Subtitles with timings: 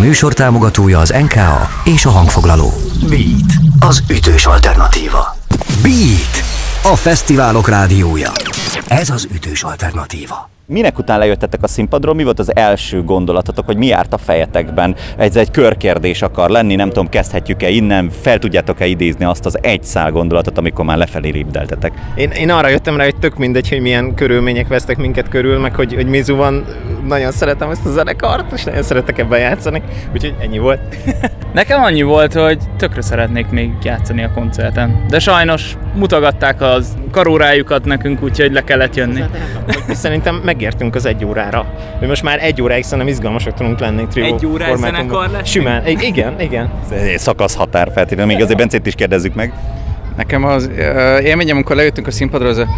[0.00, 2.72] műsor támogatója az NKA és a hangfoglaló.
[3.08, 5.36] Beat, az ütős alternatíva.
[5.82, 6.44] Beat,
[6.92, 8.32] a fesztiválok rádiója.
[8.88, 10.50] Ez az ütős alternatíva.
[10.72, 14.94] Minek után lejöttetek a színpadról, mi volt az első gondolatotok, hogy mi járt a fejetekben?
[15.16, 19.82] Ez egy körkérdés akar lenni, nem tudom, kezdhetjük-e innen, fel tudjátok-e idézni azt az egy
[19.82, 21.92] szál gondolatot, amikor már lefelé ripdeltetek?
[22.14, 25.74] Én, én arra jöttem rá, hogy tök mindegy, hogy milyen körülmények vesztek minket körül, meg
[25.74, 26.64] hogy, hogy Mizu van,
[27.06, 29.82] nagyon szeretem ezt a zenekart, és nagyon szeretek ebben játszani,
[30.12, 30.80] úgyhogy ennyi volt.
[31.52, 35.04] Nekem annyi volt, hogy tökre szeretnék még játszani a koncerten.
[35.08, 39.22] De sajnos mutogatták az karórájukat nekünk, úgyhogy le kellett jönni.
[39.88, 41.66] És szerintem megértünk az egy órára.
[42.00, 44.78] Mi most már egy óráig szerintem izgalmasak tudunk lenni trió Egy formátumban.
[44.78, 45.48] zenekar lesz?
[45.48, 46.70] Simán, igen, igen.
[47.16, 49.52] Szakasz határ feltétlenül, még azért Bencét is kérdezzük meg.
[50.16, 52.66] Nekem az uh, élményem, amikor lejöttünk a színpadra, az a...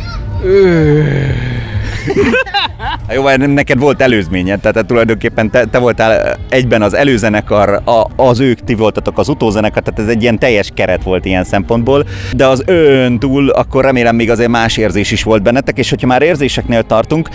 [3.09, 8.61] Jó, neked volt előzményed, tehát tulajdonképpen te, te voltál egyben az előzenekar, a, az ők,
[8.61, 12.05] ti voltatok az utózenekar, tehát ez egy ilyen teljes keret volt ilyen szempontból,
[12.36, 16.06] de az ön túl, akkor remélem még azért más érzés is volt bennetek, és hogyha
[16.06, 17.28] már érzéseknél tartunk,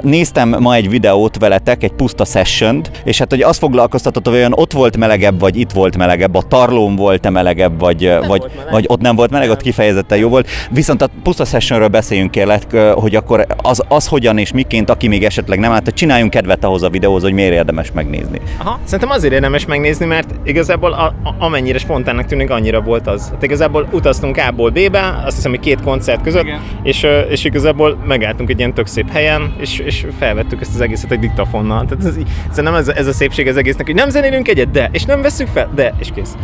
[0.00, 4.52] néztem ma egy videót veletek, egy puszta session és hát hogy azt foglalkoztatott, hogy olyan
[4.54, 8.72] ott volt melegebb, vagy itt volt melegebb, a tarlón volt-e melegebb, vagy, vagy, volt meleg.
[8.72, 10.48] vagy ott nem volt meleg, ott kifejezetten jó volt.
[10.70, 15.24] Viszont a puszta sessionről beszéljünk kérlek, hogy akkor az, az hogyan és miként, aki még
[15.24, 18.40] esetleg nem állt, hogy csináljunk kedvet ahhoz a videóhoz, hogy miért érdemes megnézni.
[18.58, 23.28] Aha, szerintem azért érdemes megnézni, mert igazából a, a, amennyire spontánnak tűnik, annyira volt az.
[23.30, 26.60] Hát igazából utaztunk A-ból B-be, azt hiszem, hogy két koncert között, Igen.
[26.82, 31.10] és, és igazából megálltunk egy ilyen tök szép helyen, és, és felvettük ezt az egészet
[31.10, 31.84] egy diktafonnal.
[31.84, 32.14] Tehát ez,
[32.50, 35.48] szerintem ez, ez a szépség az egésznek, hogy nem zenélünk egyet, de, és nem veszük
[35.48, 36.34] fel, de, és kész.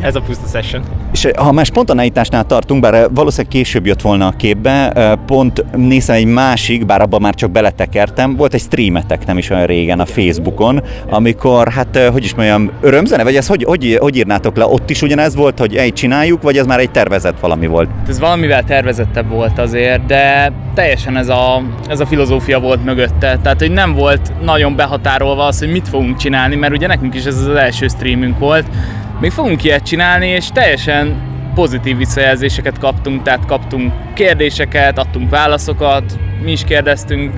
[0.00, 0.82] Ez a puszta session.
[1.12, 6.26] És ha már spontaneitásnál tartunk, bár valószínűleg később jött volna a képbe, pont nézem egy
[6.26, 7.50] másik, bár abban már csak
[8.18, 12.70] beletekertem, volt egy streametek nem is olyan régen a Facebookon, amikor, hát hogy is mondjam,
[12.80, 14.66] örömzene, vagy ez hogy, hogy, hogy írnátok le?
[14.66, 17.88] Ott is ugyanez volt, hogy egy csináljuk, vagy ez már egy tervezett valami volt?
[18.08, 23.38] Ez valamivel tervezettebb volt azért, de teljesen ez a, ez a filozófia volt mögötte.
[23.42, 27.24] Tehát, hogy nem volt nagyon behatárolva az, hogy mit fogunk csinálni, mert ugye nekünk is
[27.24, 28.66] ez az első streamünk volt.
[29.20, 31.16] Még fogunk ilyet csinálni, és teljesen
[31.54, 37.32] pozitív visszajelzéseket kaptunk, tehát kaptunk kérdéseket, adtunk válaszokat, mi is kérdeztünk,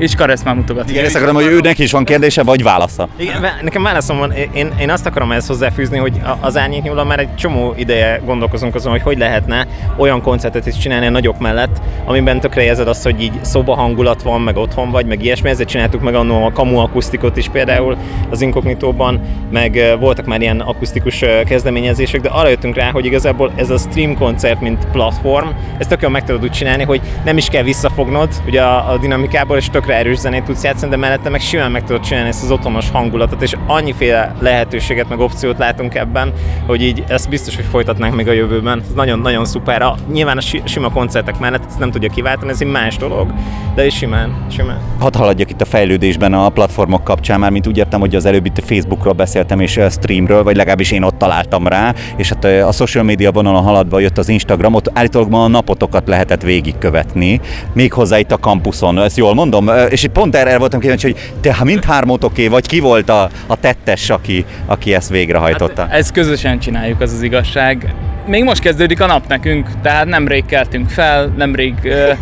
[0.00, 0.90] és Karesz már mutogat.
[0.90, 3.08] Igen, ezt akarom, hogy őnek is van kérdése, vagy válasza.
[3.16, 7.18] Igen, nekem válaszom van, én, én azt akarom ehhez hozzáfűzni, hogy az árnyék nyúlva már
[7.18, 9.66] egy csomó ideje gondolkozunk azon, hogy hogy lehetne
[9.96, 14.22] olyan koncertet is csinálni a nagyok mellett, amiben tökre érzed azt, hogy így szoba hangulat
[14.22, 15.48] van, meg otthon vagy, meg ilyesmi.
[15.48, 17.96] Ezért csináltuk meg annó a kamu akusztikot is például
[18.30, 23.70] az inkognitóban, meg voltak már ilyen akusztikus kezdeményezések, de arra jöttünk rá, hogy igazából ez
[23.70, 27.48] a stream koncert, mint platform, ezt tök jól meg tudod úgy csinálni, hogy nem is
[27.48, 31.40] kell visszafognod ugye a, a dinamikából, és tökre erős zenét tudsz játszani, de mellette meg
[31.40, 36.32] simán meg tudod csinálni ezt az otthonos hangulatot, és annyiféle lehetőséget, meg opciót látunk ebben,
[36.66, 38.80] hogy így ezt biztos, hogy folytatnánk még a jövőben.
[38.80, 39.82] Ez nagyon-nagyon szuper.
[39.82, 43.32] A, nyilván a si- sima koncertek mellett ezt nem tudja kiváltani, ez egy más dolog,
[43.74, 44.78] de is simán, simán.
[44.98, 48.46] Hadd haladjak itt a fejlődésben a platformok kapcsán, már mint úgy értem, hogy az előbb
[48.46, 53.04] itt Facebookról beszéltem és streamről, vagy legalábbis én ott találtam rá, és hát a social
[53.04, 57.40] media vonalon haladva jött az Instagram, ott állítólag ma a napotokat lehetett végigkövetni,
[57.72, 61.64] méghozzá itt a kampuszon, ezt jól mondom, és pont erre voltam kíváncsi, hogy te ha
[61.64, 65.82] mindhármótoké, vagy ki volt a, a tettes, aki, aki ezt végrehajtotta?
[65.82, 67.94] Hát, ezt közösen csináljuk, az az igazság.
[68.26, 71.74] Még most kezdődik a nap nekünk, tehát nemrég keltünk fel, nemrég...
[71.82, 72.12] ö,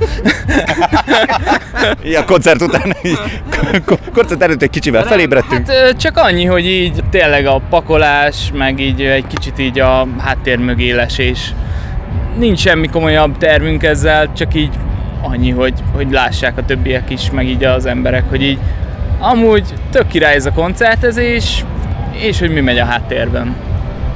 [2.02, 3.18] Ja, koncert után, így,
[4.12, 5.70] koncert előtt egy kicsivel felébredtünk.
[5.70, 10.58] Hát csak annyi, hogy így tényleg a pakolás, meg így egy kicsit így a háttér
[10.58, 11.54] mögé lesés.
[12.38, 14.70] Nincs semmi komolyabb tervünk ezzel, csak így
[15.20, 18.58] annyi, hogy, hogy lássák a többiek is, meg így az emberek, hogy így
[19.18, 21.64] amúgy tök király ez a koncertezés,
[22.12, 23.67] és hogy mi megy a háttérben.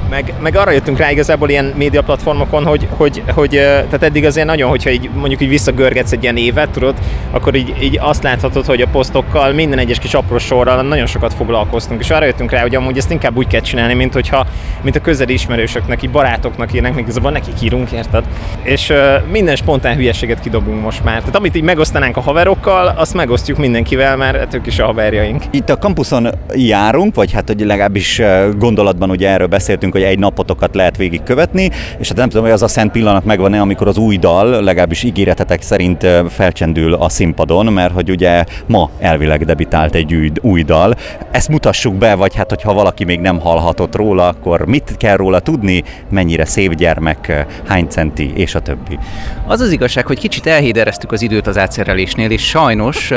[0.09, 4.45] Meg, meg arra jöttünk rá igazából ilyen média platformokon, hogy, hogy, hogy tehát eddig azért
[4.45, 6.95] nagyon, hogyha így mondjuk így visszagörgetsz egy ilyen évet, tudod,
[7.31, 11.33] akkor így, így azt láthatod, hogy a posztokkal minden egyes kis apró sorral nagyon sokat
[11.33, 14.45] foglalkoztunk, és arra jöttünk rá, hogy amúgy ezt inkább úgy kell csinálni, mint hogyha
[14.81, 18.23] mint a közeli ismerősöknek, így barátoknak írnak, még igazából nekik írunk, érted?
[18.63, 21.19] És ö, minden spontán hülyeséget kidobunk most már.
[21.19, 25.43] Tehát amit így megosztanánk a haverokkal, azt megosztjuk mindenkivel, mert hát ők is a haverjaink.
[25.51, 28.21] Itt a kampuszon járunk, vagy hát hogy legalábbis
[28.57, 31.69] gondolatban ugye erről beszéltünk, beszéltünk, hogy egy napotokat lehet végigkövetni,
[31.99, 35.03] és hát nem tudom, hogy az a szent pillanat megvan-e, amikor az új dal, legalábbis
[35.03, 40.95] ígéretetek szerint felcsendül a színpadon, mert hogy ugye ma elvileg debitált egy új, új dal.
[41.31, 45.39] Ezt mutassuk be, vagy hát hogyha valaki még nem hallhatott róla, akkor mit kell róla
[45.39, 48.99] tudni, mennyire szép gyermek, hány centi, és a többi.
[49.47, 53.11] Az az igazság, hogy kicsit elhédereztük az időt az átszerelésnél, és sajnos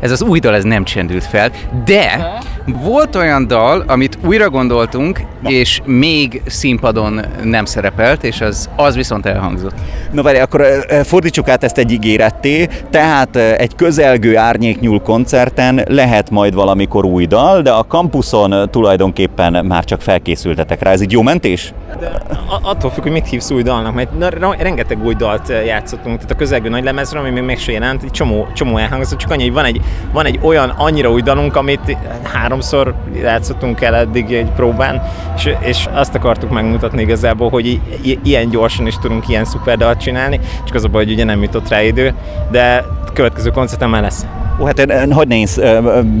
[0.00, 1.50] ez az új dal ez nem csendült fel,
[1.84, 2.32] de
[2.82, 5.50] volt olyan dal, amit újra gondoltunk, Na.
[5.50, 6.13] és még
[6.46, 9.74] színpadon nem szerepelt, és az, az viszont elhangzott.
[10.12, 10.66] Na várj, akkor
[11.04, 17.62] fordítsuk át ezt egy ígéretté, tehát egy közelgő árnyéknyúl koncerten lehet majd valamikor új dal,
[17.62, 20.90] de a kampuszon tulajdonképpen már csak felkészültetek rá.
[20.90, 21.72] Ez egy jó mentés?
[22.00, 22.22] De
[22.62, 26.34] attól függ, hogy mit hívsz új dalnak, mert na, rengeteg új dalt játszottunk, tehát a
[26.34, 29.52] közelgő nagy lemezről, ami még meg se jelent, egy csomó, csomó elhangzott, csak annyi, hogy
[29.52, 29.80] van egy,
[30.12, 35.02] van egy olyan annyira új dalunk, amit háromszor játszottunk el eddig egy próbán,
[35.36, 39.76] és, és azt akartuk megmutatni igazából, hogy i- i- ilyen gyorsan is tudunk ilyen szuper
[39.76, 42.14] dalt csinálni, csak az a baj, hogy ugye nem jutott rá idő,
[42.50, 44.26] de következő koncerten már lesz.
[44.60, 45.46] Ó, hát hogy ne én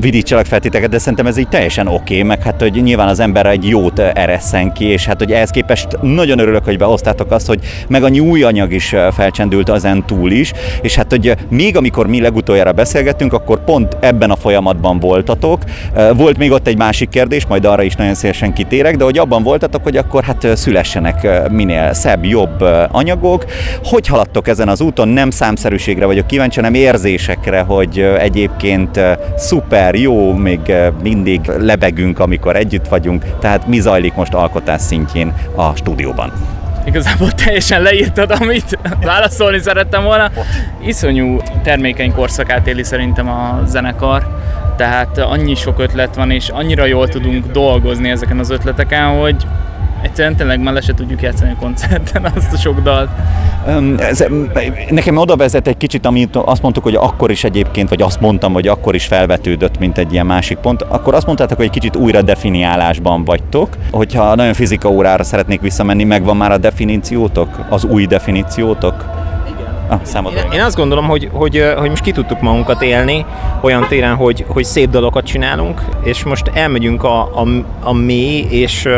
[0.00, 3.20] vidítsalak fel titeket, de szerintem ez így teljesen oké, okay, meg hát, hogy nyilván az
[3.20, 7.46] ember egy jót eresszen ki, és hát, hogy ehhez képest nagyon örülök, hogy behoztátok azt,
[7.46, 12.06] hogy meg a új anyag is felcsendült ezen túl is, és hát, hogy még amikor
[12.06, 15.62] mi legutoljára beszélgettünk, akkor pont ebben a folyamatban voltatok.
[16.16, 19.42] Volt még ott egy másik kérdés, majd arra is nagyon szélesen kitérek, de hogy abban
[19.42, 23.44] voltatok, hogy akkor hát szülessenek minél szebb, jobb anyagok.
[23.84, 25.08] Hogy haladtok ezen az úton?
[25.08, 29.00] Nem számszerűségre vagyok kíváncsi, hanem érzésekre, hogy egyébként
[29.36, 30.72] szuper, jó, még
[31.02, 36.32] mindig lebegünk, amikor együtt vagyunk, tehát mi zajlik most alkotás szintjén a stúdióban?
[36.86, 40.30] Igazából teljesen leírtad, amit válaszolni szerettem volna.
[40.86, 44.26] Iszonyú termékeny korszakát éli szerintem a zenekar,
[44.76, 49.36] tehát annyi sok ötlet van, és annyira jól tudunk dolgozni ezeken az ötleteken, hogy
[50.04, 53.08] egyszerűen tényleg már le se tudjuk játszani a koncerten azt a sok dalt.
[53.98, 54.24] Ez,
[54.90, 58.52] nekem oda vezet egy kicsit, amit azt mondtuk, hogy akkor is egyébként, vagy azt mondtam,
[58.52, 61.96] hogy akkor is felvetődött, mint egy ilyen másik pont, akkor azt mondtátok, hogy egy kicsit
[61.96, 63.76] újra definiálásban vagytok.
[63.90, 69.04] Hogyha nagyon fizika órára szeretnék visszamenni, megvan már a definíciótok, az új definíciótok?
[69.88, 73.24] Ah, én, én azt gondolom, hogy, hogy, hogy most ki tudtuk magunkat élni
[73.60, 77.46] olyan téren, hogy, hogy szép dolgokat csinálunk, és most elmegyünk a, a,
[77.82, 78.88] a mély és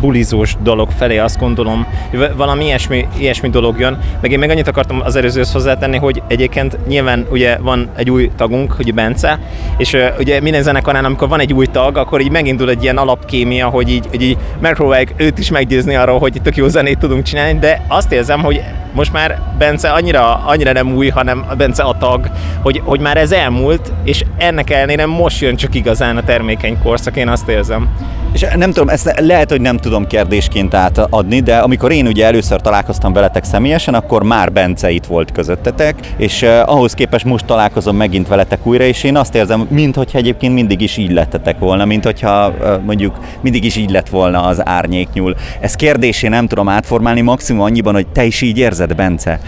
[0.00, 3.98] bulizós dolog felé, azt gondolom, hogy valami ilyesmi, ilyesmi dolog jön.
[4.20, 8.30] Meg én meg annyit akartam az előzőhöz hozzátenni, hogy egyébként nyilván ugye van egy új
[8.36, 9.38] tagunk, hogy Bence,
[9.76, 12.96] és uh, ugye minden zenekarán, amikor van egy új tag, akkor így megindul egy ilyen
[12.96, 17.22] alapkémia, hogy így, hogy így megpróbáljuk őt is meggyőzni arról, hogy tök jó zenét tudunk
[17.22, 18.62] csinálni, de azt érzem, hogy
[18.92, 22.30] most már Bence annyira, annyira nem új, hanem Bence a tag,
[22.62, 27.16] hogy, hogy már ez elmúlt, és ennek ellenére most jön csak igazán a termékeny korszak,
[27.16, 27.88] én azt érzem.
[28.32, 32.60] És nem tudom, ezt lehet, hogy nem tudom kérdésként átadni, de amikor én ugye először
[32.60, 38.28] találkoztam veletek személyesen, akkor már Bence itt volt közöttetek, és ahhoz képest most találkozom megint
[38.28, 42.48] veletek újra, és én azt érzem, mintha egyébként mindig is így lettetek volna, mint hogyha
[42.48, 45.36] uh, mondjuk mindig is így lett volna az árnyéknyúl.
[45.60, 49.40] Ez kérdésé nem tudom átformálni maximum annyiban, hogy te is így érzed, Bence?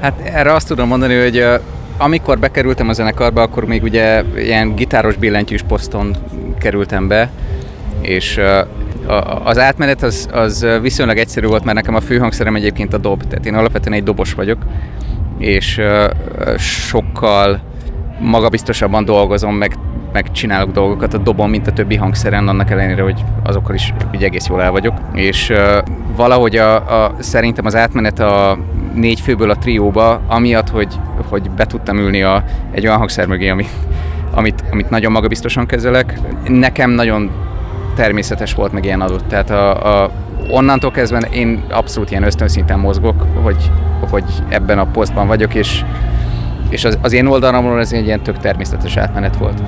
[0.00, 1.44] Hát erre azt tudom mondani, hogy
[1.98, 6.16] amikor bekerültem a zenekarba, akkor még ugye ilyen gitáros billentyűs poszton
[6.58, 7.30] kerültem be,
[8.04, 8.40] és
[9.44, 13.46] az átmenet az, az viszonylag egyszerű volt, mert nekem a főhangszerem egyébként a dob, tehát
[13.46, 14.58] én alapvetően egy dobos vagyok,
[15.38, 15.80] és
[16.58, 17.60] sokkal
[18.20, 19.76] magabiztosabban dolgozom, meg,
[20.12, 24.22] meg csinálok dolgokat a dobon, mint a többi hangszeren, annak ellenére, hogy azokkal is úgy
[24.22, 24.94] egész jól el vagyok.
[25.12, 25.52] És
[26.16, 28.58] valahogy a, a, szerintem az átmenet a
[28.94, 30.94] négy főből a trióba, amiatt, hogy,
[31.28, 33.66] hogy be tudtam ülni a, egy olyan hangszer mögé, ami,
[34.34, 36.18] amit, amit nagyon magabiztosan kezelek.
[36.48, 37.30] Nekem nagyon
[37.94, 39.28] természetes volt, meg ilyen adott.
[39.28, 40.10] Tehát a, a,
[40.48, 43.70] onnantól kezdve én abszolút ilyen ösztönszinten mozgok, hogy,
[44.10, 45.84] hogy ebben a posztban vagyok, és,
[46.68, 49.62] és az, az én oldalamról ez egy ilyen tök természetes átmenet volt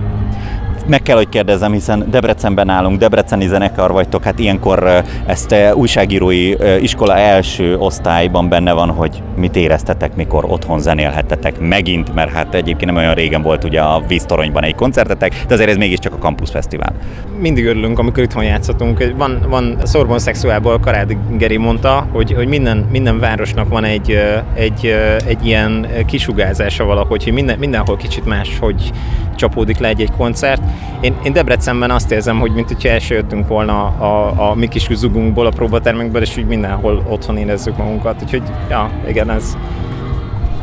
[0.86, 7.16] meg kell, hogy kérdezzem, hiszen Debrecenben állunk, Debreceni zenekar vagytok, hát ilyenkor ezt újságírói iskola
[7.16, 12.96] első osztályban benne van, hogy mit éreztetek, mikor otthon zenélhettetek megint, mert hát egyébként nem
[12.96, 16.92] olyan régen volt ugye a víztoronyban egy koncertetek, de azért ez mégiscsak a Campus Fesztivál.
[17.40, 19.12] Mindig örülünk, amikor itthon játszhatunk.
[19.16, 24.18] Van, van Szorbon Szexuálból Karádi Geri mondta, hogy, hogy minden, minden városnak van egy,
[24.54, 24.94] egy,
[25.26, 28.92] egy ilyen kisugázása valahogy, hogy minden, mindenhol kicsit más, hogy
[29.36, 30.62] csapódik le egy-egy koncert.
[31.00, 34.68] Én, én Debrecenben azt érzem, hogy mint hogyha első jöttünk volna a, a, a mi
[34.68, 38.22] kis zugunkból, a próbatermekből, és úgy mindenhol otthon érezzük magunkat.
[38.22, 39.56] Úgyhogy, ja, igen, ez,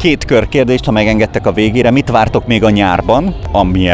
[0.03, 1.91] két kör kérdést, ha megengedtek a végére.
[1.91, 3.89] Mit vártok még a nyárban, ami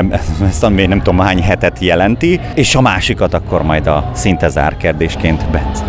[0.47, 4.77] ezt ami nem tudom hány hetet jelenti, és a másikat akkor majd a szinte zár
[4.77, 5.83] kérdésként Bence.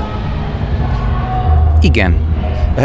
[1.81, 2.30] Igen,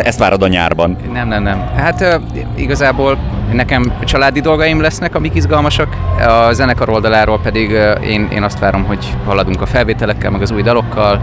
[0.03, 0.97] Ezt várod a nyárban.
[1.13, 1.69] Nem, nem, nem.
[1.75, 2.19] Hát
[2.55, 3.17] igazából
[3.51, 5.87] nekem családi dolgaim lesznek, amik izgalmasak.
[6.27, 7.69] A zenekar oldaláról pedig
[8.03, 11.21] én, én azt várom, hogy haladunk a felvételekkel, meg az új dalokkal,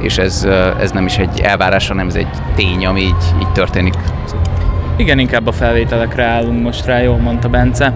[0.00, 0.48] és ez,
[0.80, 3.94] ez nem is egy elvárás, hanem ez egy tény, ami így, így történik.
[4.96, 7.92] Igen, inkább a felvételekre állunk most rá, jól mondta Bence.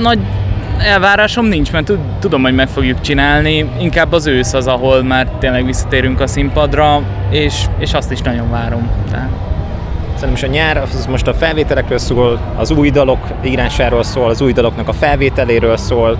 [0.00, 0.18] Nagy
[0.84, 3.70] elvárásom nincs, mert tud- tudom, hogy meg fogjuk csinálni.
[3.78, 8.50] Inkább az ősz az, ahol már tényleg visszatérünk a színpadra, és, és azt is nagyon
[8.50, 8.88] várom.
[9.10, 9.28] Tehát.
[10.14, 14.40] Szerintem is a nyár az most a felvételekről szól, az új dalok írásáról szól, az
[14.40, 16.18] új daloknak a felvételéről szól,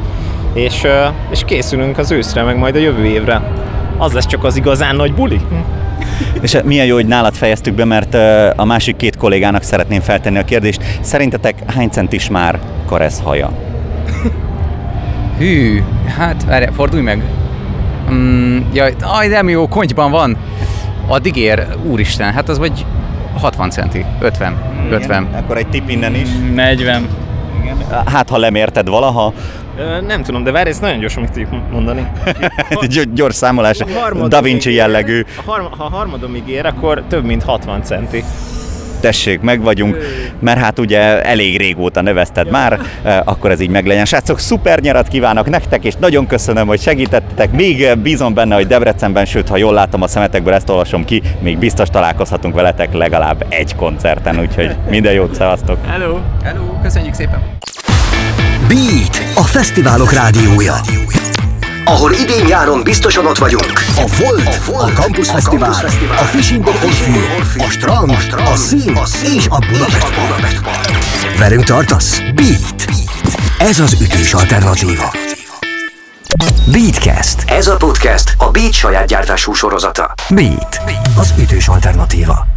[0.52, 0.86] és,
[1.30, 3.42] és készülünk az őszre, meg majd a jövő évre.
[3.96, 5.40] Az lesz csak az igazán nagy buli.
[6.40, 8.14] És milyen jó, hogy nálad fejeztük be, mert
[8.58, 10.82] a másik két kollégának szeretném feltenni a kérdést.
[11.00, 13.50] Szerintetek hány centis már Karesz haja?
[15.38, 15.82] Hű,
[16.18, 17.22] hát várjál, fordulj meg.
[18.10, 20.36] Mm, jaj, aj, nem jó, kontyban van.
[21.06, 22.86] Addig ér, úristen, hát az vagy
[23.38, 24.56] 60 centi, 50,
[24.90, 25.28] 50.
[25.32, 26.28] Akkor egy tipp innen is.
[26.54, 27.08] 40.
[28.06, 29.32] Hát, ha lemérted valaha,
[29.78, 32.06] Ö, Nem tudom, de várj, ezt nagyon gyorsan meg tudjuk mondani.
[32.80, 33.78] egy gyors számolás,
[34.28, 35.24] Da Vinci jellegű.
[35.36, 38.24] A harma, ha a harmadom ígér, akkor több mint 60 centi.
[38.96, 39.96] Tessék, meg vagyunk,
[40.38, 44.04] mert hát ugye elég régóta nevezted már, eh, akkor ez így meglegyen.
[44.04, 47.52] Srácok, szuper nyarat kívánok nektek, és nagyon köszönöm, hogy segítettetek.
[47.52, 51.22] Még eh, bízom benne, hogy Debrecenben, sőt, ha jól látom a szemetekből, ezt olvasom ki,
[51.40, 55.78] még biztos találkozhatunk veletek legalább egy koncerten, úgyhogy minden jót, szevasztok!
[55.86, 56.18] Hello!
[56.42, 57.40] Hello, köszönjük szépen!
[58.68, 60.74] Beat, a fesztiválok rádiója.
[61.88, 63.72] Ahol idén-nyáron biztosan ott vagyunk.
[63.96, 67.12] A Volt, a, Volt, a Campus Fesztivál, a Fishing the Orfű,
[67.58, 68.10] a Strand,
[68.52, 68.98] a Szín
[69.36, 70.14] és a Budapest
[70.62, 70.98] Park.
[71.38, 72.20] Velünk tartasz?
[72.34, 72.84] Beat.
[73.58, 75.12] Ez az ütős alternatíva.
[76.70, 77.44] Beatcast.
[77.46, 80.14] Ez a podcast a Beat saját gyártású sorozata.
[80.28, 80.80] Beat,
[81.18, 82.55] az ütős alternatíva.